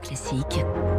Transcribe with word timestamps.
Classique. 0.00 0.93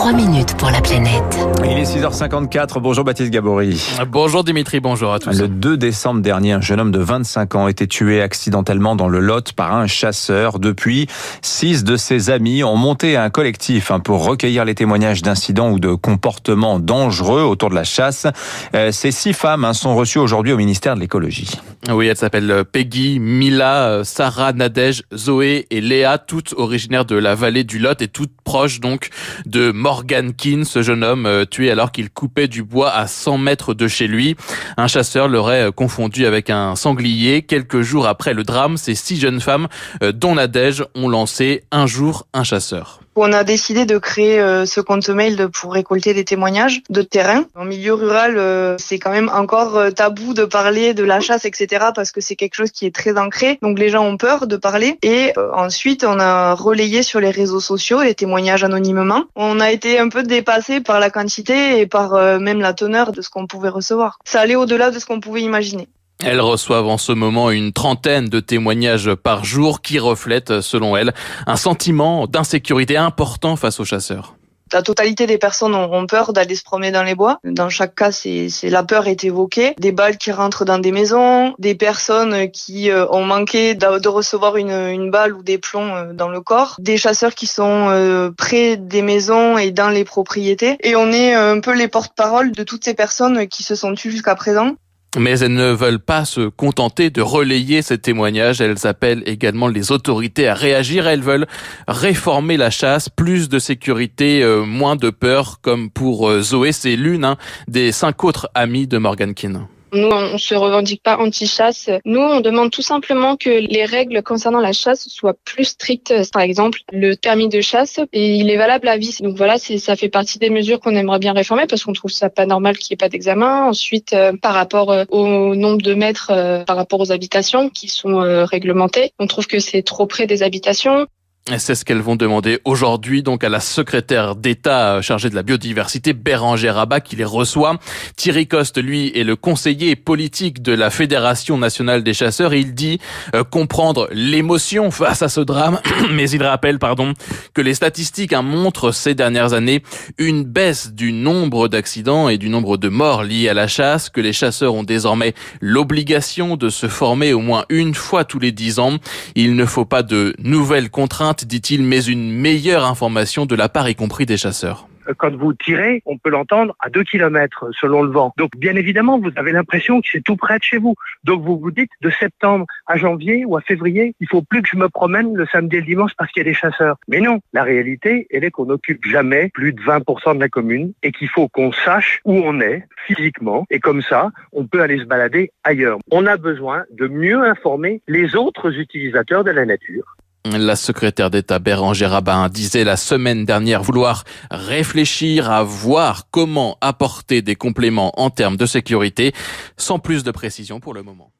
3 0.00 0.14
minutes 0.14 0.56
pour 0.56 0.70
la 0.70 0.80
planète. 0.80 1.38
Il 1.62 1.76
est 1.76 1.82
6h54. 1.82 2.80
Bonjour 2.80 3.04
Baptiste 3.04 3.30
Gabory. 3.30 3.78
Bonjour 4.08 4.42
Dimitri, 4.44 4.80
bonjour 4.80 5.12
à 5.12 5.18
tous. 5.18 5.38
Le 5.38 5.46
2 5.46 5.76
décembre 5.76 6.22
dernier, 6.22 6.52
un 6.52 6.62
jeune 6.62 6.80
homme 6.80 6.90
de 6.90 7.00
25 7.00 7.54
ans 7.54 7.66
a 7.66 7.70
été 7.70 7.86
tué 7.86 8.22
accidentellement 8.22 8.96
dans 8.96 9.08
le 9.08 9.20
Lot 9.20 9.52
par 9.52 9.74
un 9.74 9.86
chasseur. 9.86 10.58
Depuis, 10.58 11.06
six 11.42 11.84
de 11.84 11.98
ses 11.98 12.30
amis 12.30 12.64
ont 12.64 12.76
monté 12.76 13.18
un 13.18 13.28
collectif 13.28 13.90
hein, 13.90 14.00
pour 14.00 14.24
recueillir 14.24 14.64
les 14.64 14.74
témoignages 14.74 15.20
d'incidents 15.20 15.70
ou 15.70 15.78
de 15.78 15.92
comportements 15.92 16.78
dangereux 16.78 17.42
autour 17.42 17.68
de 17.68 17.74
la 17.74 17.84
chasse. 17.84 18.26
Euh, 18.74 18.92
ces 18.92 19.10
six 19.10 19.34
femmes 19.34 19.66
hein, 19.66 19.74
sont 19.74 19.94
reçues 19.94 20.18
aujourd'hui 20.18 20.54
au 20.54 20.56
ministère 20.56 20.94
de 20.94 21.00
l'écologie. 21.00 21.60
Oui, 21.90 22.06
elles 22.06 22.16
s'appellent 22.16 22.64
Peggy, 22.72 23.18
Mila, 23.20 24.00
Sarah, 24.04 24.54
Nadège, 24.54 25.02
Zoé 25.14 25.66
et 25.70 25.82
Léa, 25.82 26.16
toutes 26.16 26.54
originaires 26.56 27.04
de 27.04 27.16
la 27.16 27.34
vallée 27.34 27.64
du 27.64 27.78
Lot 27.78 28.00
et 28.00 28.08
toutes 28.08 28.32
proches 28.44 28.80
donc 28.80 29.10
de 29.44 29.72
Morgan 29.90 30.32
Keane, 30.32 30.64
ce 30.64 30.82
jeune 30.82 31.02
homme 31.02 31.26
euh, 31.26 31.44
tué 31.44 31.68
alors 31.68 31.90
qu'il 31.90 32.10
coupait 32.10 32.46
du 32.46 32.62
bois 32.62 32.92
à 32.92 33.08
100 33.08 33.38
mètres 33.38 33.74
de 33.74 33.88
chez 33.88 34.06
lui. 34.06 34.36
Un 34.76 34.86
chasseur 34.86 35.26
l'aurait 35.26 35.66
euh, 35.66 35.70
confondu 35.72 36.26
avec 36.26 36.48
un 36.48 36.76
sanglier. 36.76 37.42
Quelques 37.42 37.80
jours 37.80 38.06
après 38.06 38.32
le 38.32 38.44
drame, 38.44 38.76
ces 38.76 38.94
six 38.94 39.18
jeunes 39.18 39.40
femmes, 39.40 39.66
euh, 40.04 40.12
dont 40.12 40.36
Nadège, 40.36 40.84
ont 40.94 41.08
lancé 41.08 41.64
un 41.72 41.88
jour 41.88 42.28
un 42.32 42.44
chasseur. 42.44 43.00
On 43.16 43.32
a 43.32 43.44
décidé 43.44 43.86
de 43.86 43.98
créer 43.98 44.38
ce 44.66 44.80
compte 44.80 45.08
mail 45.08 45.48
pour 45.52 45.74
récolter 45.74 46.14
des 46.14 46.24
témoignages 46.24 46.82
de 46.90 47.02
terrain. 47.02 47.44
En 47.54 47.64
milieu 47.64 47.94
rural, 47.94 48.76
c'est 48.78 48.98
quand 48.98 49.10
même 49.10 49.30
encore 49.34 49.92
tabou 49.94 50.32
de 50.32 50.44
parler 50.44 50.94
de 50.94 51.04
la 51.04 51.20
chasse, 51.20 51.44
etc. 51.44 51.86
parce 51.94 52.12
que 52.12 52.20
c'est 52.20 52.36
quelque 52.36 52.54
chose 52.54 52.70
qui 52.70 52.86
est 52.86 52.94
très 52.94 53.18
ancré. 53.18 53.58
Donc 53.62 53.78
les 53.78 53.88
gens 53.88 54.04
ont 54.04 54.16
peur 54.16 54.46
de 54.46 54.56
parler. 54.56 54.96
Et 55.02 55.32
ensuite, 55.54 56.04
on 56.04 56.18
a 56.18 56.54
relayé 56.54 57.02
sur 57.02 57.20
les 57.20 57.30
réseaux 57.30 57.60
sociaux 57.60 58.00
les 58.02 58.14
témoignages 58.14 58.64
anonymement. 58.64 59.24
On 59.34 59.60
a 59.60 59.70
été 59.70 59.98
un 59.98 60.08
peu 60.08 60.22
dépassé 60.22 60.80
par 60.80 61.00
la 61.00 61.10
quantité 61.10 61.80
et 61.80 61.86
par 61.86 62.14
euh, 62.14 62.38
même 62.38 62.60
la 62.60 62.72
teneur 62.72 63.12
de 63.12 63.22
ce 63.22 63.30
qu'on 63.30 63.46
pouvait 63.46 63.68
recevoir. 63.68 64.18
Ça 64.24 64.40
allait 64.40 64.56
au-delà 64.56 64.90
de 64.90 64.98
ce 64.98 65.06
qu'on 65.06 65.20
pouvait 65.20 65.42
imaginer. 65.42 65.88
Elles 66.22 66.40
reçoivent 66.40 66.86
en 66.86 66.98
ce 66.98 67.12
moment 67.12 67.50
une 67.50 67.72
trentaine 67.72 68.28
de 68.28 68.40
témoignages 68.40 69.14
par 69.14 69.44
jour 69.44 69.80
qui 69.80 69.98
reflètent, 69.98 70.60
selon 70.60 70.96
elles, 70.96 71.14
un 71.46 71.56
sentiment 71.56 72.26
d'insécurité 72.26 72.96
important 72.96 73.56
face 73.56 73.80
aux 73.80 73.84
chasseurs 73.84 74.34
la 74.72 74.82
totalité 74.82 75.26
des 75.26 75.38
personnes 75.38 75.74
ont, 75.74 76.06
peur 76.06 76.32
d'aller 76.32 76.54
se 76.54 76.62
promener 76.62 76.90
dans 76.90 77.02
les 77.02 77.14
bois. 77.14 77.38
Dans 77.44 77.68
chaque 77.68 77.94
cas, 77.94 78.12
c'est 78.12 78.48
la 78.64 78.82
peur 78.82 79.06
est 79.06 79.24
évoquée. 79.24 79.74
Des 79.78 79.92
balles 79.92 80.16
qui 80.16 80.32
rentrent 80.32 80.64
dans 80.64 80.78
des 80.78 80.92
maisons, 80.92 81.54
des 81.58 81.74
personnes 81.74 82.50
qui 82.50 82.90
euh, 82.90 83.06
ont 83.10 83.24
manqué 83.24 83.74
de, 83.74 84.08
recevoir 84.08 84.56
une, 84.56 84.70
une, 84.70 85.10
balle 85.10 85.34
ou 85.34 85.42
des 85.42 85.58
plombs 85.58 85.94
euh, 85.94 86.12
dans 86.12 86.28
le 86.28 86.40
corps, 86.40 86.76
des 86.78 86.96
chasseurs 86.96 87.34
qui 87.34 87.46
sont 87.46 87.88
euh, 87.90 88.30
près 88.36 88.76
des 88.76 89.02
maisons 89.02 89.58
et 89.58 89.70
dans 89.70 89.88
les 89.88 90.04
propriétés. 90.04 90.76
Et 90.82 90.96
on 90.96 91.12
est 91.12 91.34
un 91.34 91.60
peu 91.60 91.74
les 91.74 91.88
porte-parole 91.88 92.52
de 92.52 92.62
toutes 92.62 92.84
ces 92.84 92.94
personnes 92.94 93.46
qui 93.48 93.62
se 93.62 93.74
sont 93.74 93.94
tues 93.94 94.10
jusqu'à 94.10 94.34
présent. 94.34 94.76
Mais 95.18 95.40
elles 95.40 95.52
ne 95.52 95.72
veulent 95.72 95.98
pas 95.98 96.24
se 96.24 96.48
contenter 96.48 97.10
de 97.10 97.20
relayer 97.20 97.82
ces 97.82 97.98
témoignages. 97.98 98.60
Elles 98.60 98.86
appellent 98.86 99.24
également 99.26 99.66
les 99.66 99.90
autorités 99.90 100.46
à 100.46 100.54
réagir. 100.54 101.08
Elles 101.08 101.22
veulent 101.22 101.48
réformer 101.88 102.56
la 102.56 102.70
chasse, 102.70 103.08
plus 103.08 103.48
de 103.48 103.58
sécurité, 103.58 104.42
euh, 104.42 104.64
moins 104.64 104.94
de 104.94 105.10
peur, 105.10 105.60
comme 105.62 105.90
pour 105.90 106.30
euh, 106.30 106.42
Zoé. 106.42 106.70
C'est 106.70 106.94
l'une 106.94 107.24
hein, 107.24 107.36
des 107.66 107.90
cinq 107.90 108.22
autres 108.22 108.48
amies 108.54 108.86
de 108.86 108.98
Morgan 108.98 109.34
Keane. 109.34 109.66
Nous, 109.92 110.08
on 110.08 110.38
se 110.38 110.54
revendique 110.54 111.02
pas 111.02 111.18
anti-chasse. 111.18 111.90
Nous, 112.04 112.20
on 112.20 112.40
demande 112.40 112.70
tout 112.70 112.82
simplement 112.82 113.36
que 113.36 113.50
les 113.50 113.84
règles 113.84 114.22
concernant 114.22 114.60
la 114.60 114.72
chasse 114.72 115.08
soient 115.08 115.36
plus 115.44 115.64
strictes. 115.64 116.14
Par 116.32 116.42
exemple, 116.42 116.80
le 116.92 117.14
permis 117.16 117.48
de 117.48 117.60
chasse, 117.60 118.00
et 118.12 118.36
il 118.36 118.50
est 118.50 118.56
valable 118.56 118.88
à 118.88 118.96
vie. 118.96 119.16
Donc 119.20 119.36
voilà, 119.36 119.58
ça 119.58 119.96
fait 119.96 120.08
partie 120.08 120.38
des 120.38 120.50
mesures 120.50 120.80
qu'on 120.80 120.94
aimerait 120.94 121.18
bien 121.18 121.32
réformer 121.32 121.66
parce 121.66 121.84
qu'on 121.84 121.92
trouve 121.92 122.10
ça 122.10 122.30
pas 122.30 122.46
normal 122.46 122.76
qu'il 122.78 122.92
n'y 122.92 122.94
ait 122.94 123.04
pas 123.04 123.08
d'examen. 123.08 123.64
Ensuite, 123.64 124.12
euh, 124.12 124.32
par 124.40 124.54
rapport 124.54 124.90
euh, 124.90 125.04
au 125.08 125.54
nombre 125.54 125.82
de 125.82 125.94
mètres, 125.94 126.30
euh, 126.30 126.64
par 126.64 126.76
rapport 126.76 127.00
aux 127.00 127.12
habitations 127.12 127.68
qui 127.68 127.88
sont 127.88 128.20
réglementées, 128.44 129.12
on 129.18 129.26
trouve 129.26 129.46
que 129.46 129.58
c'est 129.58 129.82
trop 129.82 130.06
près 130.06 130.26
des 130.26 130.42
habitations. 130.42 131.06
C'est 131.46 131.74
ce 131.74 131.84
qu'elles 131.84 132.02
vont 132.02 132.16
demander 132.16 132.60
aujourd'hui 132.64 133.22
donc 133.22 133.42
à 133.42 133.48
la 133.48 133.60
secrétaire 133.60 134.36
d'État 134.36 135.00
chargée 135.00 135.30
de 135.30 135.34
la 135.34 135.42
biodiversité, 135.42 136.12
Bérangère 136.12 136.76
Rabat, 136.76 137.00
qui 137.00 137.16
les 137.16 137.24
reçoit. 137.24 137.78
Thierry 138.14 138.46
Coste, 138.46 138.80
lui, 138.80 139.10
est 139.18 139.24
le 139.24 139.36
conseiller 139.36 139.96
politique 139.96 140.62
de 140.62 140.72
la 140.72 140.90
Fédération 140.90 141.56
nationale 141.56 142.04
des 142.04 142.12
chasseurs. 142.12 142.52
il 142.54 142.74
dit 142.74 143.00
euh, 143.34 143.42
comprendre 143.42 144.08
l'émotion 144.12 144.90
face 144.90 145.22
à 145.22 145.28
ce 145.28 145.40
drame, 145.40 145.80
mais 146.12 146.30
il 146.30 146.42
rappelle, 146.42 146.78
pardon, 146.78 147.14
que 147.54 147.62
les 147.62 147.74
statistiques 147.74 148.34
montrent 148.34 148.92
ces 148.92 149.14
dernières 149.14 149.54
années 149.54 149.82
une 150.18 150.44
baisse 150.44 150.92
du 150.92 151.10
nombre 151.10 151.68
d'accidents 151.68 152.28
et 152.28 152.36
du 152.36 152.50
nombre 152.50 152.76
de 152.76 152.88
morts 152.88 153.24
liés 153.24 153.48
à 153.48 153.54
la 153.54 153.66
chasse, 153.66 154.10
que 154.10 154.20
les 154.20 154.34
chasseurs 154.34 154.74
ont 154.74 154.84
désormais 154.84 155.34
l'obligation 155.60 156.56
de 156.56 156.68
se 156.68 156.86
former 156.86 157.32
au 157.32 157.40
moins 157.40 157.64
une 157.70 157.94
fois 157.94 158.24
tous 158.24 158.38
les 158.38 158.52
dix 158.52 158.78
ans. 158.78 158.98
Il 159.34 159.56
ne 159.56 159.64
faut 159.64 159.86
pas 159.86 160.02
de 160.02 160.34
nouvelles 160.38 160.90
contraintes 160.90 161.29
dit-il, 161.34 161.82
mais 161.82 162.02
une 162.04 162.32
meilleure 162.32 162.84
information 162.84 163.46
de 163.46 163.54
la 163.54 163.68
part 163.68 163.88
y 163.88 163.94
compris 163.94 164.26
des 164.26 164.36
chasseurs 164.36 164.86
quand 165.16 165.34
vous 165.34 165.52
tirez, 165.52 166.02
on 166.06 166.18
peut 166.18 166.30
l'entendre 166.30 166.74
à 166.80 166.90
2 166.90 167.04
km 167.04 167.70
selon 167.78 168.02
le 168.02 168.10
vent. 168.10 168.32
Donc 168.36 168.56
bien 168.56 168.76
évidemment, 168.76 169.18
vous 169.18 169.30
avez 169.36 169.52
l'impression 169.52 170.00
que 170.00 170.08
c'est 170.10 170.22
tout 170.22 170.36
près 170.36 170.58
de 170.58 170.64
chez 170.64 170.78
vous. 170.78 170.94
Donc 171.24 171.42
vous 171.42 171.58
vous 171.58 171.70
dites 171.70 171.90
de 172.00 172.10
septembre 172.10 172.66
à 172.86 172.96
janvier 172.96 173.44
ou 173.44 173.56
à 173.56 173.60
février, 173.60 174.14
il 174.20 174.28
faut 174.28 174.42
plus 174.42 174.62
que 174.62 174.68
je 174.68 174.76
me 174.76 174.88
promène 174.88 175.34
le 175.34 175.46
samedi 175.46 175.76
et 175.76 175.80
le 175.80 175.86
dimanche 175.86 176.12
parce 176.16 176.30
qu'il 176.32 176.40
y 176.40 176.46
a 176.46 176.50
des 176.50 176.54
chasseurs. 176.54 176.96
Mais 177.08 177.20
non, 177.20 177.40
la 177.52 177.62
réalité, 177.62 178.26
elle 178.30 178.44
est 178.44 178.50
qu'on 178.50 178.66
n'occupe 178.66 179.04
jamais 179.06 179.50
plus 179.54 179.72
de 179.72 179.80
20% 179.80 180.36
de 180.36 180.40
la 180.40 180.48
commune 180.48 180.92
et 181.02 181.12
qu'il 181.12 181.28
faut 181.28 181.48
qu'on 181.48 181.72
sache 181.72 182.20
où 182.24 182.34
on 182.34 182.60
est 182.60 182.84
physiquement 183.06 183.64
et 183.70 183.80
comme 183.80 184.02
ça, 184.02 184.30
on 184.52 184.66
peut 184.66 184.82
aller 184.82 184.98
se 184.98 185.04
balader 185.04 185.52
ailleurs. 185.64 185.98
On 186.10 186.26
a 186.26 186.36
besoin 186.36 186.84
de 186.90 187.08
mieux 187.08 187.42
informer 187.42 188.02
les 188.06 188.36
autres 188.36 188.78
utilisateurs 188.78 189.44
de 189.44 189.50
la 189.50 189.64
nature. 189.64 190.16
La 190.46 190.74
secrétaire 190.74 191.30
d'État 191.30 191.58
Bérangère 191.58 192.12
Rabin 192.12 192.48
disait 192.48 192.84
la 192.84 192.96
semaine 192.96 193.44
dernière 193.44 193.82
vouloir 193.82 194.24
réfléchir 194.50 195.50
à 195.50 195.62
voir 195.62 196.28
comment 196.30 196.78
apporter 196.80 197.42
des 197.42 197.56
compléments 197.56 198.18
en 198.18 198.30
termes 198.30 198.56
de 198.56 198.64
sécurité, 198.64 199.34
sans 199.76 199.98
plus 199.98 200.24
de 200.24 200.30
précision 200.30 200.80
pour 200.80 200.94
le 200.94 201.02
moment. 201.02 201.30